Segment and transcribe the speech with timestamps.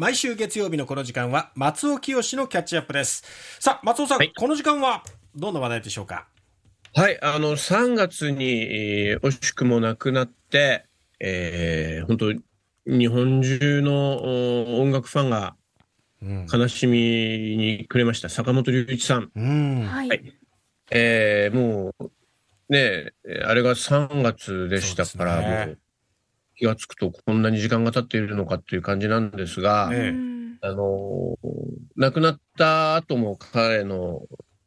[0.00, 3.22] 毎週月曜日のこの時間は松尾清のキャッチアップです。
[3.60, 5.02] さあ、松尾さん、はいこの時間は
[5.36, 6.26] どんな話題でしょうか？
[6.94, 10.86] はい、あの、3月に、えー惜しくも亡くなって、
[11.20, 12.32] えー本当
[12.86, 13.92] 日本中の
[14.22, 15.54] お音楽ファンが
[16.22, 16.46] うん。
[16.50, 16.96] 悲しみ
[17.58, 19.30] に暮れました、坂本龍一さん。
[19.36, 19.84] うん。
[19.84, 20.08] はい。
[20.08, 20.32] はい
[20.92, 22.04] えーもう、
[22.70, 25.78] ねえ、あれが3月でしたから、ねもう、
[26.60, 29.90] 気がつくとこんなに時間が経っているのかっていう感じなんですが、あ
[30.68, 31.38] の、
[31.96, 34.20] 亡くなった後も彼の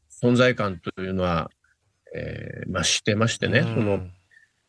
[0.10, 1.52] 存在感というのは、
[2.16, 3.76] えーまあ、知ってましてね、うん。
[3.76, 4.00] その、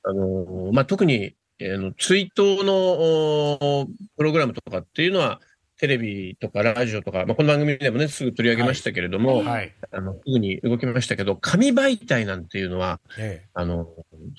[0.03, 3.87] あの、まあ、特に、えーあの追悼のお
[4.17, 5.41] プログラムとかっていうのは、
[5.78, 9.74] テレビとかラジオとか、まあ、この番組でもね、すぐ取り上げましたけれども、はい。
[9.91, 13.88] あの、すぐに動きましたけど、紙媒体なんていうのは、えあの、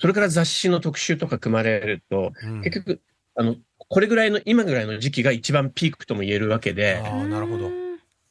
[0.00, 3.00] それから雑誌の特集とか組まれると、えうん結局、
[3.34, 3.56] あの、
[3.88, 7.70] これぐらいの、今ぐらいの時期が一番ピークとも言えるわけで、ああ、なるほど。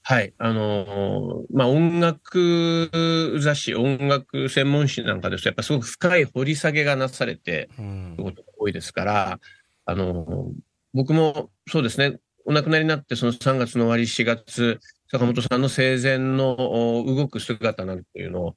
[0.08, 0.34] はい。
[0.38, 9.40] あのーまあ、音楽雑誌、音楽専門誌なんかですと、やっぱすごく深い掘り下げがなされてうんことが多いですから、
[9.86, 10.52] あのー
[10.94, 14.80] 僕もそうですね、お亡くなりになって、その3月の終わり、4月、
[15.12, 16.56] 坂本さんの生前の
[17.02, 18.56] お動く姿なんていうのを、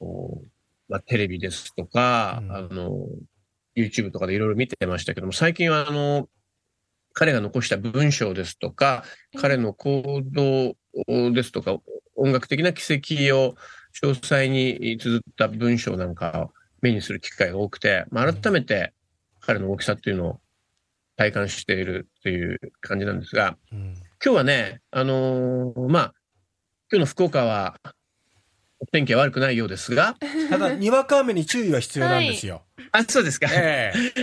[0.00, 0.42] お
[0.88, 2.52] まあ、テレビですとか、うん。
[2.52, 3.06] あの、
[3.76, 6.28] YouTube とかでいろいろ見てましたけども、最近はあの、
[7.12, 9.04] 彼が残した文章ですとか、
[9.36, 10.76] 彼の行動
[11.32, 11.76] ですとか、
[12.16, 13.56] 音楽的な軌跡を
[14.02, 18.92] 詳細に綴った文章なんかを目にする機会が多くて、まあ、改めて
[19.40, 20.40] 彼の大きさっていうのを
[21.16, 26.14] 体感しているという感じなんですが、うん今日はね、あのーまあ、
[26.90, 27.78] 今日の福岡は、
[28.78, 30.16] お天気は悪くないようですが、
[30.48, 32.64] ただ、にわか雨に注意は必要なんですよ。
[32.92, 33.48] あ、そうですか。
[33.52, 34.22] ええ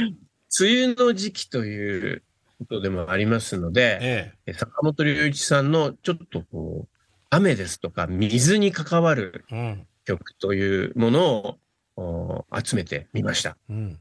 [0.59, 2.23] 梅雨の時期という
[2.57, 6.97] ことでもありますので、ええ坂本龍一さんのちょっとこう、
[7.29, 9.45] 雨ですとか水に関わる。
[10.05, 11.59] 曲というもの
[11.95, 13.55] をお集めてみました。
[13.69, 13.99] うん。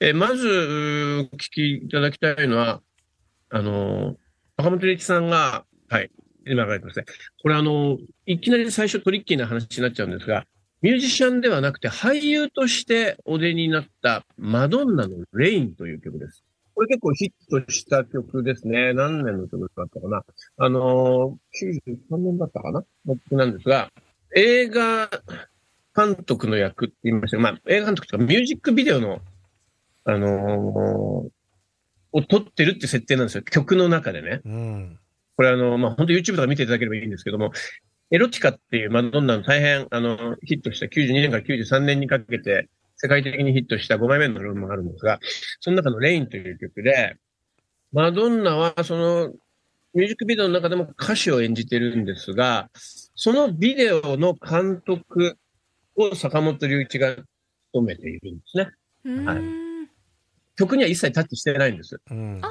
[0.00, 0.48] えまず、
[1.32, 2.82] お聞きいただきたいのは、
[3.50, 4.16] あの、
[4.56, 6.10] 坂本龍一さんが、はい、
[6.46, 7.04] 今から言ってますね。
[7.42, 10.46] これあの、いきなり最初トリッキーな話になっちゃうんですが、
[10.82, 16.44] ミュージシャンではなくて俳優としてお出になったマドンナのレインという曲です。
[16.74, 18.92] これ結構ヒットした曲ですね。
[18.92, 20.24] 何年の曲だったかな。
[20.58, 23.90] あのー、93年だったかなの曲なんですが、
[24.34, 25.08] 映画
[25.96, 29.20] 監督の役って言いましたまあ、映画監督とかミュージックビデオの
[30.04, 31.44] あのー
[32.14, 33.42] を撮ってるって設定なんですよ。
[33.42, 34.40] 曲の中でね。
[34.44, 34.98] うん。
[35.36, 37.50] これあの、まあ、本当 YouTube とか見ていただければいいんですけども、
[38.10, 45.18] エロティカっていうマドンナの大変、あの、ヒットした92年から93年にかけて、世界的にヒットした5枚目のアルバムがあるんですが、
[45.58, 47.16] その中のレインという曲で、
[47.92, 49.32] マドンナはその、
[49.92, 52.70] ミュージックビデオの中でも歌手を演じてるんですが、
[53.16, 55.36] そのビデオの監督
[55.96, 57.16] を坂本龍一が
[57.72, 58.70] 務めているんですね。
[59.04, 59.63] うんはい
[60.56, 62.00] 曲には一切タッチしてないんです。
[62.10, 62.40] うん。
[62.42, 62.50] あ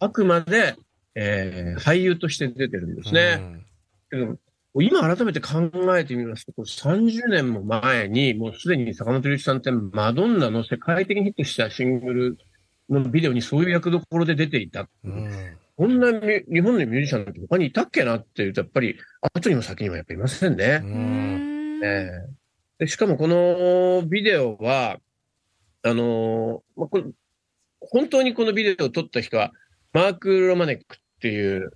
[0.00, 0.76] あくまで、
[1.14, 3.64] えー俳優として出てるんですね。
[4.10, 4.36] けど
[4.80, 12.38] 今改めて考えてみますと、これ30年も前に、もうすでに坂本龍一さんってマドンナの世界的にヒットしたシングル
[12.88, 14.88] のビデオにそういう役どころで出ていた。
[15.04, 15.56] うん。
[15.76, 20.68] こんな日本のミュージシャンって他にいたっけなっていうと、やっぱり後にも先にもやっぱいませんねう。。
[20.68, 22.10] ーうんんええ
[22.78, 24.98] でしかもこのビデオは、
[25.82, 27.04] あのーまあこれ
[27.90, 29.52] 本当にこのビデオを撮った人は、
[29.92, 31.72] マーク・ロマネックっていうう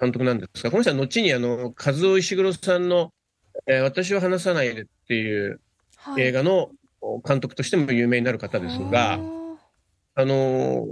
[0.00, 3.12] 監督なんですが、この人は後にあの、和尾石黒さんの、
[3.66, 5.60] えー私は話さないでっていう
[5.96, 6.22] はい。
[6.22, 6.70] 映画の
[7.26, 9.18] 監督としても有名になる方ですが、あ
[10.24, 10.86] のー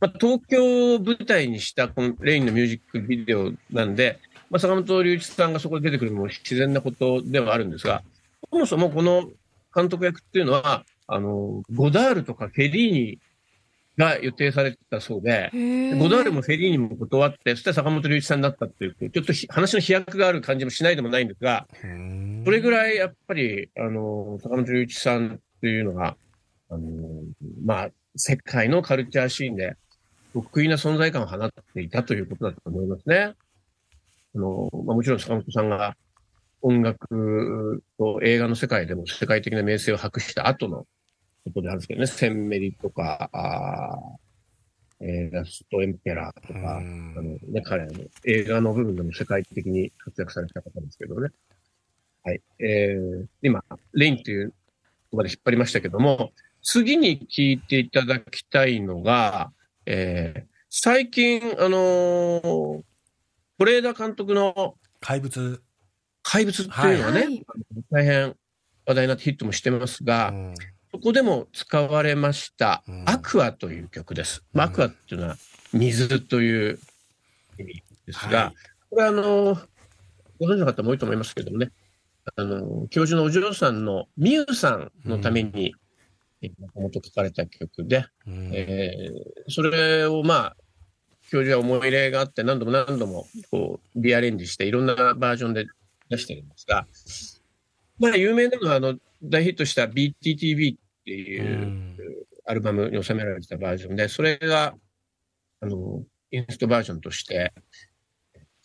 [0.00, 4.18] まあ、東京を舞台にしたこのレインのミュージックビデオなんで、
[4.48, 8.02] まあ、坂本龍一さんがそこで出てくるのも自然なことではあるんですが、
[8.50, 9.28] そもそもこの
[9.74, 13.18] 監督役っていうのは、あのーゴダールとかフェリーニ
[13.98, 15.50] が予定されてたそうで、
[15.98, 26.16] ゴダールもフェリーニも断って、そして坂本龍一さんになったっていう、ちょっとひ話の飛躍がある感じもしないでもないんですが、うんそれぐらいやっぱり、あの、坂本龍一さんっていうのが、
[26.70, 26.80] あの、
[27.64, 29.76] まあ、世界のカルチャーシーンで
[30.32, 33.34] 得意な存在感を放っていたということだと思いますね。
[34.34, 35.96] あの、まあ、もちろん坂本さんが
[36.62, 40.86] 音楽と映画の世界でも世界的な名声を博した後の
[41.44, 44.30] ことであるんですけどね、センメリとか、あー
[45.02, 47.92] えーラストエンペラーとか、うんあのね、彼の
[48.24, 51.30] 映画の部分でも世界的に活躍された方ですけどね。
[52.22, 52.42] はい。
[52.58, 53.64] えー、今、
[53.94, 54.52] レインという
[55.10, 56.32] 言葉で引っ張りましたけども、
[56.62, 59.52] 次に聞いていただきたいのが、
[59.86, 62.82] えー、最近、あのー、
[63.58, 65.62] 是枝監督の怪物。
[66.22, 67.46] 怪物っていうのはね、はい
[67.90, 68.36] 大変
[68.86, 70.54] 話題になってヒットもしてますが、うん
[70.92, 74.42] そこでも使われましたうん、アクアという曲です。
[74.52, 74.72] まあうん。
[74.72, 75.36] アクアっていうのは
[75.72, 76.78] 水という
[77.58, 78.54] 意味ですが、はい。
[78.90, 79.58] これあの、
[80.40, 81.70] ご存知の方も多いと思いますけどもね、
[82.36, 85.74] あの、教授のお嬢さんのみゆさんのために、
[86.58, 88.50] もともと書かれた曲で、うん。
[88.52, 90.56] えーそれをまあ、
[91.30, 95.66] 教授は思い入れがあって何度も何度もこうリアレンジしていろんなバージョンで
[96.08, 96.86] 出してるんですが、
[98.00, 101.96] まあ有名なのはあの大ヒットした BTTV ってういうん
[102.46, 104.74] アルバムに収められてたバージョンで、それが
[105.60, 106.02] あの
[106.32, 107.52] インストバージョンとして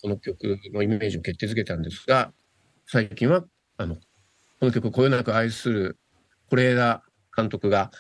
[0.02, 2.32] この曲のイメージを決定づけたんですが、
[2.88, 3.44] 最近は
[3.78, 4.02] あのこ
[4.62, 5.98] の曲をこよなく愛する
[6.50, 7.04] 是枝
[7.36, 7.92] 監督が、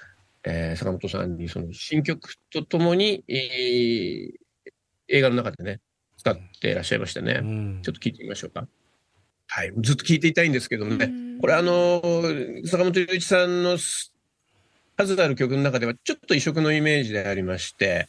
[0.43, 4.31] えー坂本さんにその新曲とともに、えー
[5.07, 5.81] 映画の中でね、
[6.17, 7.39] 使っていらっしゃいましたね。
[7.43, 8.67] うんちょっと聞いてみましょうか。
[9.47, 9.71] はい。
[9.81, 11.05] ずっと聞いていたいんですけどもね。
[11.05, 14.13] うんこれあのー、坂本龍一さんのす
[14.97, 18.07] 数ある曲の中ではちょっと異色のイメージでありまして、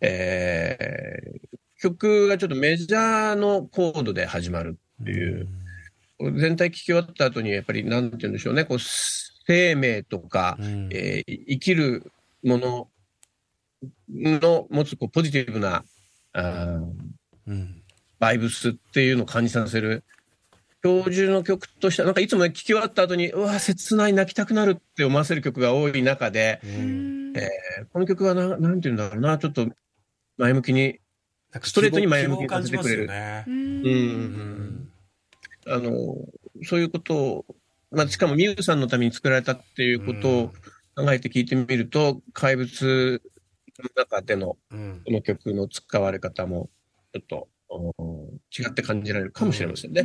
[0.00, 5.46] えー曲がちょっとメジャーのコードで始まるっていう、
[6.18, 10.88] 全体聞き終わった後にやっぱりなんて言うんでしょうね、こう生命とか、うん。
[10.90, 12.10] えー生きる
[12.42, 12.88] もの
[14.10, 15.84] の持つこうポジティブな
[16.32, 16.84] あー
[17.46, 17.82] うん。
[18.18, 20.02] バイブスっていうのを感じさせる
[20.82, 27.28] 教授の曲としてはなんかいつもね聞き終わった後にうわ切ない泣きたくなるって思わせる曲が多い中で、えー
[27.92, 29.68] この曲はななんて言うんだろうなちょっと
[30.38, 30.98] 前向きに
[31.52, 33.50] なんかストレートに前向きに希望を感じますよさねう。
[33.50, 34.88] うんうん
[35.70, 36.16] あの
[36.64, 37.44] そういうことを、
[37.90, 40.52] まあ、しかもミュウさんのために作られたっていうことを
[40.96, 43.22] 考えて聞いてみると怪物
[43.78, 45.02] の中でのうん。
[45.04, 46.70] この曲の使われ方も
[47.12, 50.04] ちょっとお違って感じられるかもしれませんね。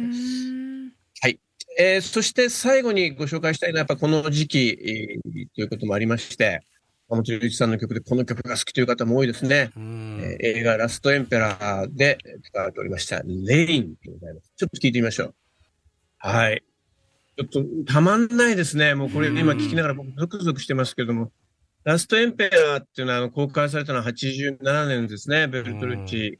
[1.77, 6.61] うんえーそして最後にご紹介したいのは、やっぱこの時期、えーということもありまして、
[7.09, 9.71] 山本龍一さんの曲でこの曲が好きという方も多いですね。
[9.75, 14.51] うんえー映画ラストエンペラーで使われておりました、レインでございます。
[14.55, 15.35] ちょっと聞いてみましょう。
[16.19, 16.63] はい。
[17.37, 18.93] ちょっとたまんないですね。
[18.93, 21.31] もうこれうん今聞きながら僕ゾクゾクしてますけども、
[21.83, 25.47] ラストエンペラーっていうのはあの公開されたのは87年ですね。
[25.47, 26.39] ベルトルッチ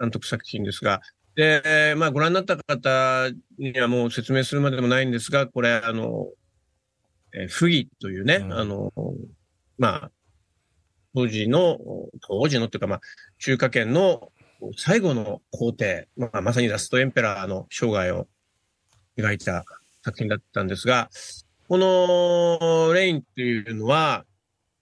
[0.00, 1.00] 監督作品ですが、
[1.38, 6.26] で、えーまあ、ご覧になった方にはもう説明するまでもないんですが、これ、あの、
[7.32, 8.52] えー不義というね、うん。
[8.52, 8.92] あの、
[9.78, 10.10] まあ、
[11.14, 11.78] 当時の、
[12.26, 13.00] 当時のっていうか、まあ、
[13.38, 14.32] 中華圏の
[14.76, 18.26] 最後の皇帝、まあ、まさにラストエンペラーの生涯を
[19.16, 19.64] 描いた
[20.04, 21.08] 作品だったんですが、
[21.68, 24.24] このレインっていうのは、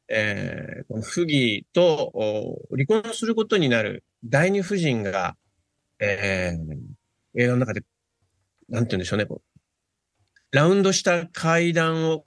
[0.09, 5.37] えーこの不義とお離婚することになる第二夫人が、
[6.00, 6.76] えー
[7.38, 7.82] 映画の中で、
[8.70, 9.60] なんて言うんでしょうね、こう
[10.56, 12.25] ラウンドした階段を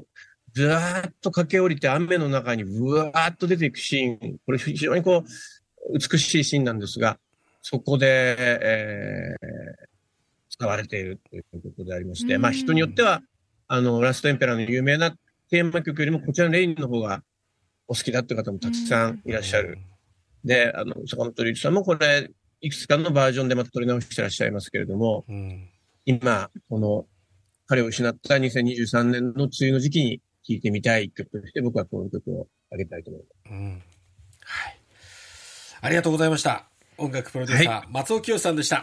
[0.54, 7.18] ずわーっと駆け下りて雨の中にぶわーっと出ていくシーン、これ非常にこう、美しいシーンなんですが、
[7.62, 9.90] そこで、えー
[10.52, 12.42] 使われているということでありまして、うん。
[12.42, 13.22] まあ人によっては、
[13.70, 15.12] あの、ラストエンペラーの有名な
[15.50, 17.24] テーマ曲よりもこちらのレインの方が
[17.88, 19.78] お好きだっていう方もたくさんいらっしゃる。
[20.44, 22.30] で、あの、坂本龍一さんもこれ、
[22.62, 25.70] いくつかのバージョンでまた撮り直してらっしゃいますけれども、うん
[26.06, 27.06] 今、この、
[27.68, 33.54] 彼を失った2023年の梅雨の時期に聴いてみたい曲として、僕はこの曲をあげたいと思います。
[33.54, 33.84] うん
[34.42, 34.80] はい。
[35.82, 36.68] ありがとうございました。
[36.98, 38.78] 音楽プロデューサー、松尾清さんでした。